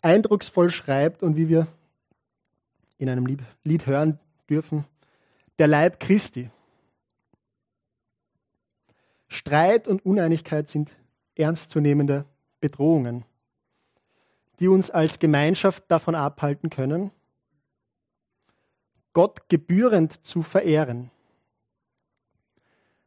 eindrucksvoll 0.03 0.71
schreibt 0.71 1.23
und 1.23 1.37
wie 1.37 1.49
wir 1.49 1.69
in 2.99 3.09
einem 3.09 3.27
Lied 3.63 3.87
hören 3.87 4.19
dürfen, 4.51 4.85
der 5.61 5.69
Leib 5.69 6.01
Christi. 6.01 6.51
Streit 9.33 9.89
und 9.89 10.05
Uneinigkeit 10.05 10.69
sind 10.69 10.91
ernstzunehmende 11.35 12.27
Bedrohungen, 12.61 13.25
die 14.61 14.69
uns 14.69 14.91
als 14.91 15.19
Gemeinschaft 15.19 15.85
davon 15.89 16.15
abhalten 16.15 16.71
können, 16.71 17.11
Gott 19.15 19.49
gebührend 19.49 20.25
zu 20.25 20.43
verehren. 20.43 21.11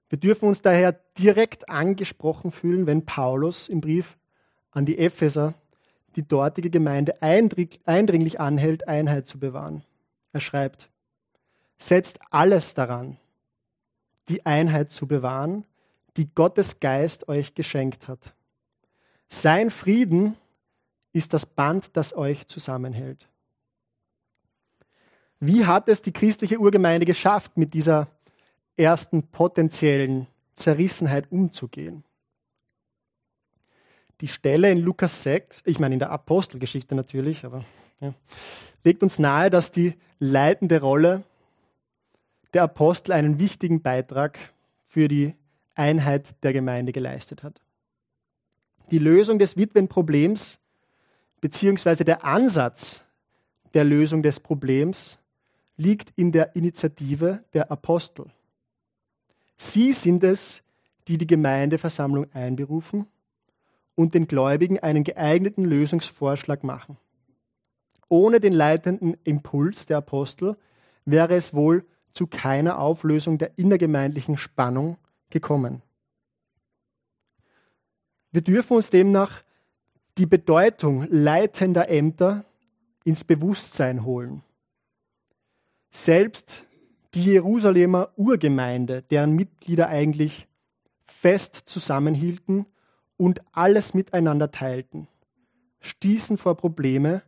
Wir 0.09 0.19
dürfen 0.19 0.49
uns 0.49 0.61
daher 0.61 0.93
direkt 1.17 1.69
angesprochen 1.69 2.51
fühlen, 2.51 2.87
wenn 2.87 3.05
Paulus 3.05 3.67
im 3.67 3.81
Brief 3.81 4.17
an 4.71 4.85
die 4.85 4.97
Epheser 4.97 5.53
die 6.15 6.27
dortige 6.27 6.69
Gemeinde 6.69 7.21
eindringlich 7.21 8.39
anhält, 8.39 8.87
Einheit 8.87 9.27
zu 9.27 9.39
bewahren. 9.39 9.83
Er 10.31 10.41
schreibt, 10.41 10.89
setzt 11.77 12.19
alles 12.31 12.73
daran, 12.73 13.17
die 14.29 14.45
Einheit 14.45 14.91
zu 14.91 15.07
bewahren, 15.07 15.65
die 16.17 16.33
Gottes 16.33 16.79
Geist 16.79 17.27
euch 17.27 17.53
geschenkt 17.53 18.07
hat. 18.07 18.33
Sein 19.29 19.69
Frieden 19.69 20.35
ist 21.11 21.33
das 21.33 21.45
Band, 21.45 21.91
das 21.93 22.15
euch 22.15 22.47
zusammenhält. 22.47 23.27
Wie 25.39 25.65
hat 25.65 25.89
es 25.89 26.01
die 26.01 26.13
christliche 26.13 26.59
Urgemeinde 26.59 27.05
geschafft, 27.05 27.57
mit 27.57 27.73
dieser 27.73 28.07
ersten 28.77 29.23
potenziellen 29.27 30.27
Zerrissenheit 30.55 31.31
umzugehen? 31.31 32.03
Die 34.21 34.27
Stelle 34.29 34.71
in 34.71 34.79
Lukas 34.79 35.23
6, 35.23 35.63
ich 35.65 35.79
meine 35.79 35.95
in 35.95 35.99
der 35.99 36.11
Apostelgeschichte 36.11 36.95
natürlich, 36.95 37.43
aber 37.43 37.65
ja, 37.99 38.13
legt 38.83 39.03
uns 39.03 39.19
nahe, 39.19 39.49
dass 39.49 39.71
die 39.71 39.95
leitende 40.19 40.79
Rolle 40.79 41.23
der 42.53 42.63
Apostel 42.63 43.11
einen 43.11 43.39
wichtigen 43.39 43.81
Beitrag 43.81 44.39
für 44.87 45.09
die 45.09 45.35
Einheit 45.75 46.25
der 46.43 46.53
Gemeinde 46.53 46.91
geleistet 46.91 47.43
hat. 47.43 47.61
Die 48.91 48.99
Lösung 48.99 49.39
des 49.39 49.57
Witwenproblems 49.57 50.59
beziehungsweise 51.41 52.05
der 52.05 52.23
Ansatz 52.23 53.03
der 53.73 53.83
Lösung 53.83 54.23
des 54.23 54.39
Problems 54.39 55.19
liegt 55.77 56.11
in 56.15 56.31
der 56.31 56.55
Initiative 56.55 57.43
der 57.53 57.71
Apostel. 57.71 58.25
Sie 59.57 59.93
sind 59.93 60.23
es, 60.23 60.61
die 61.07 61.17
die 61.17 61.27
Gemeindeversammlung 61.27 62.27
einberufen 62.33 63.05
und 63.95 64.13
den 64.13 64.27
Gläubigen 64.27 64.79
einen 64.79 65.03
geeigneten 65.03 65.65
Lösungsvorschlag 65.65 66.63
machen. 66.63 66.97
Ohne 68.09 68.39
den 68.39 68.53
leitenden 68.53 69.17
Impuls 69.23 69.85
der 69.85 69.97
Apostel 69.97 70.57
wäre 71.05 71.35
es 71.35 71.53
wohl 71.53 71.85
zu 72.13 72.27
keiner 72.27 72.79
Auflösung 72.79 73.37
der 73.37 73.57
innergemeindlichen 73.57 74.37
Spannung 74.37 74.97
gekommen. 75.29 75.81
Wir 78.31 78.41
dürfen 78.41 78.77
uns 78.77 78.89
demnach 78.89 79.43
die 80.17 80.25
Bedeutung 80.25 81.07
leitender 81.09 81.89
Ämter 81.89 82.45
ins 83.03 83.23
Bewusstsein 83.23 84.03
holen. 84.03 84.43
Selbst 85.91 86.63
die 87.13 87.23
Jerusalemer 87.23 88.09
Urgemeinde, 88.17 89.03
deren 89.03 89.31
Mitglieder 89.35 89.87
eigentlich 89.87 90.47
fest 91.05 91.63
zusammenhielten 91.65 92.65
und 93.15 93.41
alles 93.53 93.93
miteinander 93.93 94.51
teilten, 94.51 95.07
stießen 95.79 96.37
vor 96.37 96.57
Probleme, 96.57 97.21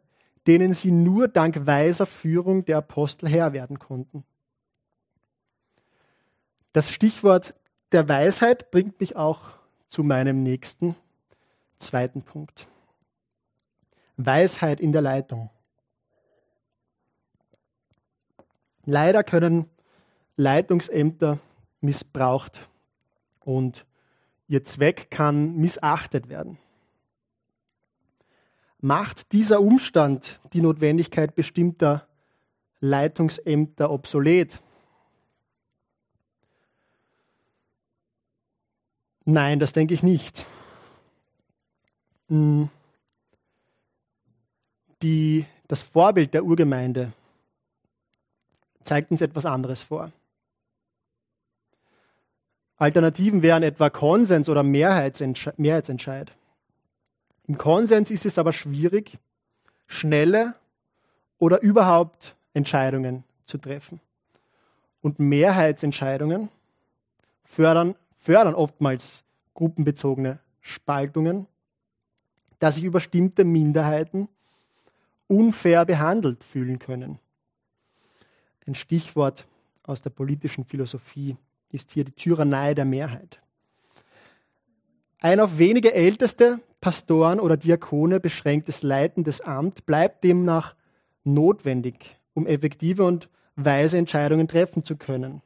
denen 0.45 0.73
sie 0.73 0.91
nur 0.91 1.27
dank 1.27 1.65
weiser 1.65 2.05
Führung 2.05 2.65
der 2.65 2.77
Apostel 2.77 3.29
Herr 3.29 3.53
werden 3.53 3.79
konnten. 3.79 4.23
Das 6.73 6.91
Stichwort 6.91 7.53
der 7.91 8.07
Weisheit 8.09 8.71
bringt 8.71 8.99
mich 8.99 9.15
auch 9.15 9.41
zu 9.89 10.03
meinem 10.03 10.43
nächsten 10.43 10.95
zweiten 11.77 12.21
Punkt. 12.21 12.67
Weisheit 14.17 14.79
in 14.79 14.91
der 14.91 15.01
Leitung. 15.01 15.49
Leider 18.85 19.23
können 19.23 19.69
Leitungsämter 20.37 21.39
missbraucht 21.81 22.67
und 23.41 23.85
ihr 24.47 24.63
Zweck 24.63 25.11
kann 25.11 25.55
missachtet 25.57 26.29
werden. 26.29 26.57
Macht 28.79 29.31
dieser 29.31 29.61
Umstand 29.61 30.39
die 30.53 30.61
Notwendigkeit 30.61 31.35
bestimmter 31.35 32.07
Leitungsämter 32.79 33.89
obsolet? 33.89 34.61
Nein, 39.29 39.59
das 39.59 39.73
denke 39.73 39.93
ich 39.93 40.03
nicht. 40.03 40.45
Hm. 42.29 42.69
Die, 45.01 45.45
das 45.67 45.83
Vorbild 45.83 46.33
der 46.33 46.45
Urgemeinde 46.45 47.11
zeigt 48.85 49.11
uns 49.11 49.19
etwas 49.19 49.45
anderes 49.45 49.83
vor. 49.83 50.13
Alternativen 52.77 53.41
wären 53.41 53.63
etwa 53.63 53.89
Konsens 53.89 54.47
oder 54.47 54.63
Mehrheitsentscheid. 54.63 56.31
Im 57.47 57.57
Konsens 57.57 58.09
ist 58.09 58.25
es 58.25 58.37
aber 58.37 58.53
schwierig, 58.53 59.17
schnelle 59.87 60.53
oder 61.37 61.61
überhaupt 61.61 62.33
Entscheidungen 62.53 63.25
zu 63.45 63.57
treffen. 63.57 63.99
Und 65.01 65.19
Mehrheitsentscheidungen 65.19 66.47
fördern, 67.43 67.95
fördern 68.27 68.55
oftmals 68.55 69.23
gruppenbezogene 69.53 70.39
Spaltungen, 70.59 71.47
da 72.59 72.73
sich 72.73 72.83
überstimmte 72.83 73.45
Minderheiten 73.45 74.27
unfair 75.27 75.85
behandelt 75.85 76.43
fühlen 76.43 76.77
können. 76.77 77.19
Ein 78.65 78.75
Stichwort 78.75 79.47
aus 79.81 80.01
der 80.01 80.09
politischen 80.09 80.65
Philosophie 80.65 81.37
ist 81.71 81.93
hier 81.93 82.03
die 82.03 82.11
Tyrannei 82.11 82.73
der 82.73 82.83
Mehrheit. 82.83 83.39
Ein 85.19 85.39
auf 85.39 85.57
wenige 85.57 85.93
Älteste, 85.93 86.59
Pastoren 86.81 87.39
oder 87.39 87.55
Diakone 87.55 88.19
beschränktes 88.19 88.81
leitendes 88.81 89.39
Amt 89.39 89.85
bleibt 89.85 90.25
demnach 90.25 90.75
notwendig, 91.23 92.19
um 92.33 92.45
effektive 92.45 93.05
und 93.05 93.29
weise 93.55 93.97
Entscheidungen 93.97 94.49
treffen 94.49 94.83
zu 94.83 94.97
können. 94.97 95.41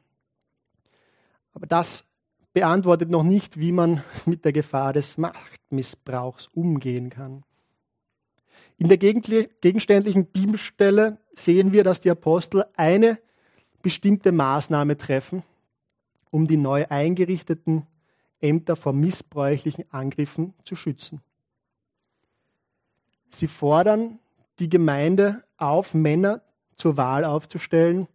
Aber 1.54 1.68
das 1.68 2.04
beantwortet 2.52 3.10
noch 3.10 3.22
nicht, 3.22 3.58
wie 3.58 3.72
man 3.72 4.02
mit 4.26 4.44
der 4.44 4.52
Gefahr 4.52 4.92
des 4.92 5.18
Machtmissbrauchs 5.18 6.48
umgehen 6.48 7.10
kann. 7.10 7.44
In 8.78 8.88
der 8.88 8.98
gegenständlichen 8.98 10.26
Bibelstelle 10.26 11.18
sehen 11.34 11.72
wir, 11.72 11.84
dass 11.84 12.00
die 12.00 12.10
Apostel 12.10 12.64
eine 12.76 13.18
bestimmte 13.82 14.32
Maßnahme 14.32 14.96
treffen, 14.96 15.42
um 16.30 16.48
die 16.48 16.56
neu 16.56 16.86
eingerichteten 16.88 17.86
Ämter 18.40 18.74
vor 18.74 18.92
missbräuchlichen 18.92 19.84
Angriffen 19.92 20.54
zu 20.64 20.74
schützen. 20.74 21.20
Sie 23.30 23.46
fordern 23.46 24.18
die 24.58 24.68
Gemeinde 24.68 25.44
auf, 25.56 25.94
Männer 25.94 26.42
zur 26.76 26.96
Wahl 26.96 27.24
aufzustellen, 27.24 28.08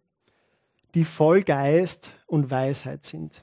die 0.94 1.04
voll 1.04 1.42
Geist 1.42 2.10
und 2.26 2.50
Weisheit 2.50 3.06
sind. 3.06 3.42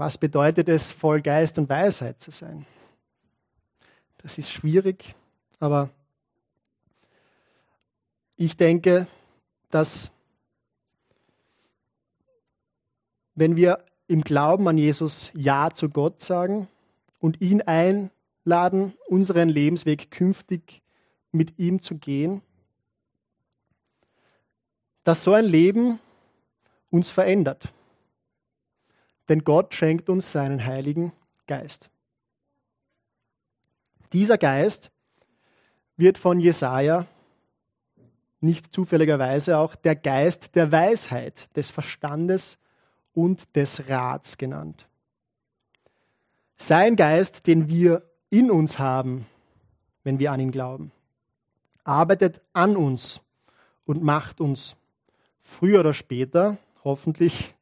Was 0.00 0.16
bedeutet 0.16 0.70
es, 0.70 0.92
voll 0.92 1.20
Geist 1.20 1.58
und 1.58 1.68
Weisheit 1.68 2.22
zu 2.22 2.30
sein? 2.30 2.64
Das 4.16 4.38
ist 4.38 4.50
schwierig, 4.50 5.14
aber 5.58 5.90
ich 8.34 8.56
denke, 8.56 9.06
dass 9.68 10.10
wenn 13.34 13.56
wir 13.56 13.84
im 14.06 14.22
Glauben 14.22 14.68
an 14.68 14.78
Jesus 14.78 15.30
Ja 15.34 15.68
zu 15.70 15.90
Gott 15.90 16.22
sagen 16.22 16.66
und 17.18 17.42
ihn 17.42 17.60
einladen, 17.60 18.94
unseren 19.06 19.50
Lebensweg 19.50 20.10
künftig 20.10 20.80
mit 21.30 21.58
ihm 21.58 21.82
zu 21.82 21.98
gehen, 21.98 22.40
dass 25.04 25.24
so 25.24 25.34
ein 25.34 25.44
Leben 25.44 26.00
uns 26.88 27.10
verändert. 27.10 27.70
Denn 29.30 29.44
Gott 29.44 29.74
schenkt 29.74 30.10
uns 30.10 30.32
seinen 30.32 30.66
Heiligen 30.66 31.12
Geist. 31.46 31.88
Dieser 34.12 34.38
Geist 34.38 34.90
wird 35.96 36.18
von 36.18 36.40
Jesaja 36.40 37.06
nicht 38.40 38.74
zufälligerweise 38.74 39.56
auch 39.58 39.76
der 39.76 39.94
Geist 39.94 40.56
der 40.56 40.72
Weisheit, 40.72 41.48
des 41.56 41.70
Verstandes 41.70 42.58
und 43.14 43.54
des 43.54 43.88
Rats 43.88 44.36
genannt. 44.36 44.88
Sein 46.56 46.96
Geist, 46.96 47.46
den 47.46 47.68
wir 47.68 48.02
in 48.30 48.50
uns 48.50 48.80
haben, 48.80 49.26
wenn 50.02 50.18
wir 50.18 50.32
an 50.32 50.40
ihn 50.40 50.50
glauben, 50.50 50.90
arbeitet 51.84 52.40
an 52.52 52.76
uns 52.76 53.20
und 53.84 54.02
macht 54.02 54.40
uns 54.40 54.74
früher 55.40 55.80
oder 55.80 55.94
später 55.94 56.58
hoffentlich 56.82 57.54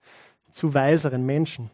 zu 0.59 0.75
weiseren 0.75 1.25
Menschen. 1.25 1.71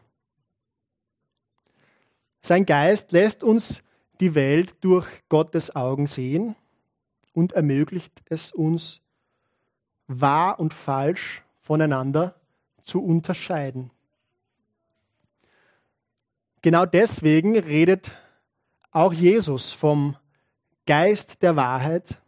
Sein 2.43 2.67
Geist 2.67 3.13
lässt 3.13 3.43
uns 3.43 3.83
die 4.21 4.35
Welt 4.35 4.77
durch 4.83 5.07
Gottes 5.31 5.75
Augen 5.75 6.07
sehen 6.07 6.55
und 7.33 7.55
ermöglicht 7.55 8.13
es 8.27 8.53
uns, 8.53 9.01
wahr 10.07 10.61
und 10.61 10.75
falsch 10.75 11.43
voneinander 11.63 12.35
zu 12.85 13.03
unterscheiden. 13.03 13.91
Genau 16.61 16.85
deswegen 16.85 17.59
redet 17.59 18.13
auch 18.91 19.15
Jesus 19.15 19.73
vom 19.73 20.15
Geist 20.85 21.43
der 21.43 21.57
Wahrheit, 21.57 22.21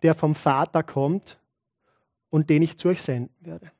der 0.00 0.14
vom 0.14 0.34
Vater 0.34 0.82
kommt 0.82 1.38
und 2.30 2.48
den 2.48 2.62
ich 2.62 2.78
zu 2.78 2.88
euch 2.88 3.02
senden 3.02 3.34
werde. 3.40 3.70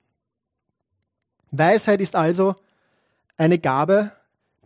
Weisheit 1.53 2.01
ist 2.01 2.17
also 2.17 2.57
eine 3.37 3.59
Gabe 3.59 4.13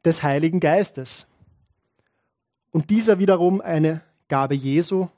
des 0.05 0.23
Heiligen 0.23 0.61
Geistes. 0.61 1.27
Und 2.71 2.91
dieser 2.91 3.19
wiederum 3.19 3.61
eine 3.61 4.03
Gabe 4.29 4.55
Jesu, 4.55 5.09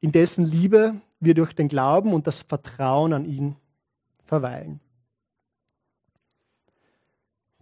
in 0.00 0.12
dessen 0.12 0.44
Liebe 0.44 1.00
wir 1.18 1.34
durch 1.34 1.54
den 1.54 1.68
Glauben 1.68 2.12
und 2.12 2.26
das 2.26 2.42
Vertrauen 2.42 3.14
an 3.14 3.24
ihn 3.24 3.56
verweilen. 4.26 4.80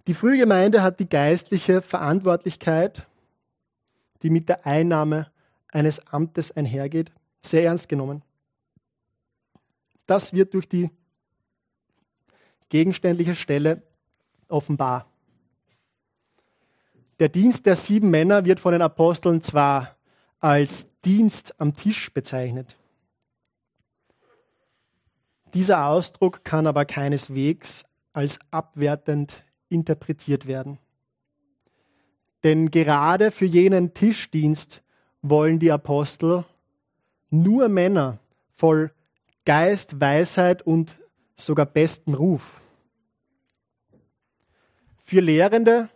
Die 0.07 0.15
Frühgemeinde 0.15 0.83
hat 0.83 1.01
die 1.01 1.09
geistliche 1.09 1.81
Verantwortlichkeit, 1.83 3.07
die 4.23 4.31
mit 4.31 4.49
der 4.49 4.67
Einnahme 4.67 5.31
eines 5.69 6.05
Amtes 6.09 6.51
einhergeht, 6.51 7.13
sehr 7.43 7.65
ernst 7.65 7.89
genommen. 7.89 8.23
Das 10.07 10.33
wird 10.33 10.53
durch 10.53 10.69
die 10.69 10.91
gegenständliche 12.69 13.35
Stelle 13.35 13.83
offenbar. 14.49 15.07
Der 17.19 17.29
Dienst 17.29 17.67
der 17.67 17.77
sieben 17.77 18.11
Männer 18.11 18.45
wird 18.45 18.61
von 18.61 18.73
den 18.73 18.83
Aposteln 18.83 19.43
zwar 19.43 19.97
als 20.41 20.89
Dienst 21.05 21.61
am 21.61 21.77
Tisch 21.77 22.13
bezeichnet. 22.13 22.77
Dieser 25.55 25.87
Ausdruck 25.87 26.43
kann 26.45 26.67
aber 26.67 26.85
keineswegs 26.85 27.85
als 28.13 28.39
abwertend 28.51 29.45
interpretiert 29.69 30.47
werden. 30.47 30.79
Denn 32.43 32.71
gerade 32.71 33.31
für 33.31 33.45
jenen 33.47 33.95
Tischdienst 33.95 34.83
wollen 35.23 35.59
die 35.59 35.71
Apostel 35.71 36.45
nur 37.31 37.69
Männer 37.69 38.19
voll 38.55 38.93
Geist, 39.47 40.01
Weisheit 40.01 40.63
und 40.63 40.97
sogar 41.37 41.67
besten 41.67 42.15
Ruf. 42.15 42.61
Für 45.05 45.21
Lehrende 45.21 45.89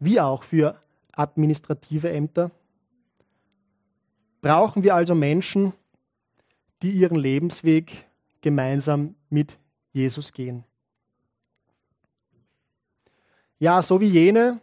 wie 0.00 0.20
auch 0.20 0.42
für 0.42 0.80
administrative 1.12 2.10
Ämter 2.10 2.50
brauchen 4.40 4.82
wir 4.82 4.94
also 4.94 5.14
Menschen, 5.14 5.72
die 6.82 6.92
ihren 6.92 7.16
Lebensweg 7.16 8.06
gemeinsam 8.40 9.16
mit 9.28 9.58
Jesus 9.92 10.32
gehen. 10.32 10.64
Ja, 13.58 13.82
so 13.82 14.00
wie 14.00 14.06
jene, 14.06 14.60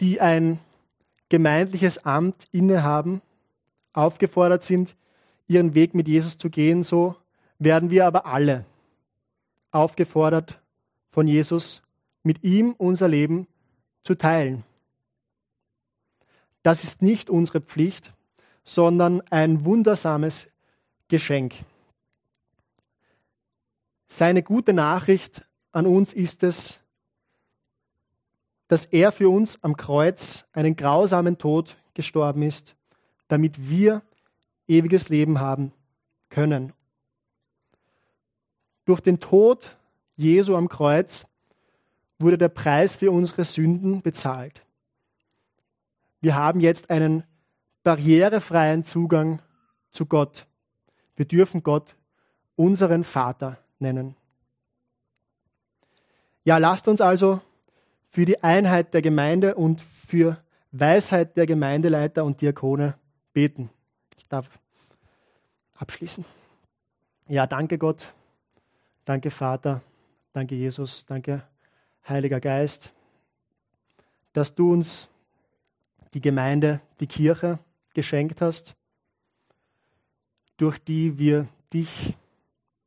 die 0.00 0.20
ein 0.20 0.58
gemeindliches 1.30 2.04
Amt 2.04 2.46
innehaben, 2.52 3.22
aufgefordert 3.94 4.62
sind, 4.62 4.94
ihren 5.46 5.74
Weg 5.74 5.94
mit 5.94 6.06
Jesus 6.06 6.36
zu 6.36 6.50
gehen, 6.50 6.84
so 6.84 7.16
werden 7.58 7.90
wir 7.90 8.06
aber 8.06 8.26
alle 8.26 8.64
aufgefordert 9.70 10.60
von 11.10 11.26
Jesus, 11.26 11.82
mit 12.22 12.42
ihm 12.44 12.74
unser 12.78 13.08
Leben 13.08 13.46
zu 14.02 14.14
teilen. 14.14 14.64
Das 16.62 16.84
ist 16.84 17.02
nicht 17.02 17.30
unsere 17.30 17.60
Pflicht, 17.60 18.12
sondern 18.64 19.22
ein 19.30 19.64
wundersames 19.64 20.48
Geschenk. 21.08 21.54
Seine 24.08 24.42
gute 24.42 24.72
Nachricht 24.72 25.46
an 25.72 25.86
uns 25.86 26.12
ist 26.12 26.42
es, 26.42 26.80
dass 28.68 28.84
er 28.84 29.12
für 29.12 29.30
uns 29.30 29.62
am 29.62 29.76
Kreuz 29.76 30.44
einen 30.52 30.76
grausamen 30.76 31.38
Tod 31.38 31.76
gestorben 31.94 32.42
ist, 32.42 32.76
damit 33.28 33.70
wir 33.70 34.02
ewiges 34.66 35.08
Leben 35.08 35.40
haben 35.40 35.72
können. 36.28 36.72
Durch 38.88 39.02
den 39.02 39.20
Tod 39.20 39.76
Jesu 40.16 40.56
am 40.56 40.70
Kreuz 40.70 41.26
wurde 42.18 42.38
der 42.38 42.48
Preis 42.48 42.96
für 42.96 43.10
unsere 43.10 43.44
Sünden 43.44 44.00
bezahlt. 44.00 44.62
Wir 46.22 46.34
haben 46.34 46.60
jetzt 46.60 46.88
einen 46.88 47.22
barrierefreien 47.82 48.86
Zugang 48.86 49.42
zu 49.90 50.06
Gott. 50.06 50.46
Wir 51.16 51.26
dürfen 51.26 51.62
Gott 51.62 51.96
unseren 52.56 53.04
Vater 53.04 53.58
nennen. 53.78 54.16
Ja, 56.44 56.56
lasst 56.56 56.88
uns 56.88 57.02
also 57.02 57.42
für 58.08 58.24
die 58.24 58.42
Einheit 58.42 58.94
der 58.94 59.02
Gemeinde 59.02 59.56
und 59.56 59.82
für 59.82 60.42
Weisheit 60.72 61.36
der 61.36 61.44
Gemeindeleiter 61.44 62.24
und 62.24 62.40
Diakone 62.40 62.94
beten. 63.34 63.68
Ich 64.16 64.26
darf 64.28 64.48
abschließen. 65.74 66.24
Ja, 67.28 67.46
danke 67.46 67.76
Gott, 67.76 68.08
danke 69.08 69.30
Vater, 69.30 69.80
danke 70.34 70.54
Jesus, 70.54 71.06
danke 71.06 71.42
Heiliger 72.06 72.40
Geist, 72.40 72.92
dass 74.34 74.54
du 74.54 74.70
uns 74.70 75.08
die 76.12 76.20
Gemeinde, 76.20 76.82
die 77.00 77.06
Kirche 77.06 77.58
geschenkt 77.94 78.42
hast, 78.42 78.76
durch 80.58 80.78
die 80.78 81.18
wir 81.18 81.48
dich 81.72 82.18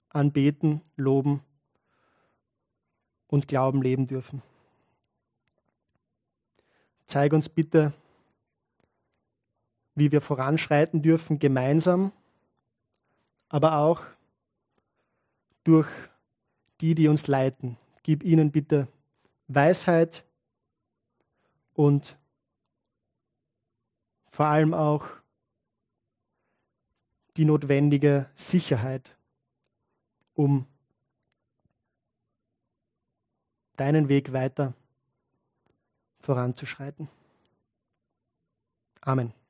anbeten, 0.10 0.82
loben 0.96 1.42
und 3.26 3.48
Glauben 3.48 3.82
leben 3.82 4.06
dürfen. 4.06 4.44
Zeig 7.08 7.34
uns 7.34 7.50
bitte, 7.50 7.94
wie 9.96 10.12
wir 10.12 10.22
voranschreiten 10.22 11.02
dürfen, 11.02 11.40
gemeinsam, 11.40 12.12
aber 13.50 13.78
auch 13.78 14.04
durch 15.64 15.88
die, 16.82 16.96
die 16.96 17.08
uns 17.08 17.28
leiten. 17.28 17.78
Gib 18.04 18.24
ihnen 18.24 18.52
bitte 18.52 18.88
Weisheit 19.48 20.24
und 21.74 22.18
vor 24.32 24.48
allem 24.48 24.74
auch 24.74 25.06
die 27.38 27.46
notwendige 27.46 28.30
Sicherheit, 28.36 29.16
um 30.34 30.66
deinen 33.78 34.10
Weg 34.10 34.34
weiter 34.34 34.74
voranzuschreiten. 36.22 37.10
Amen. 39.02 39.41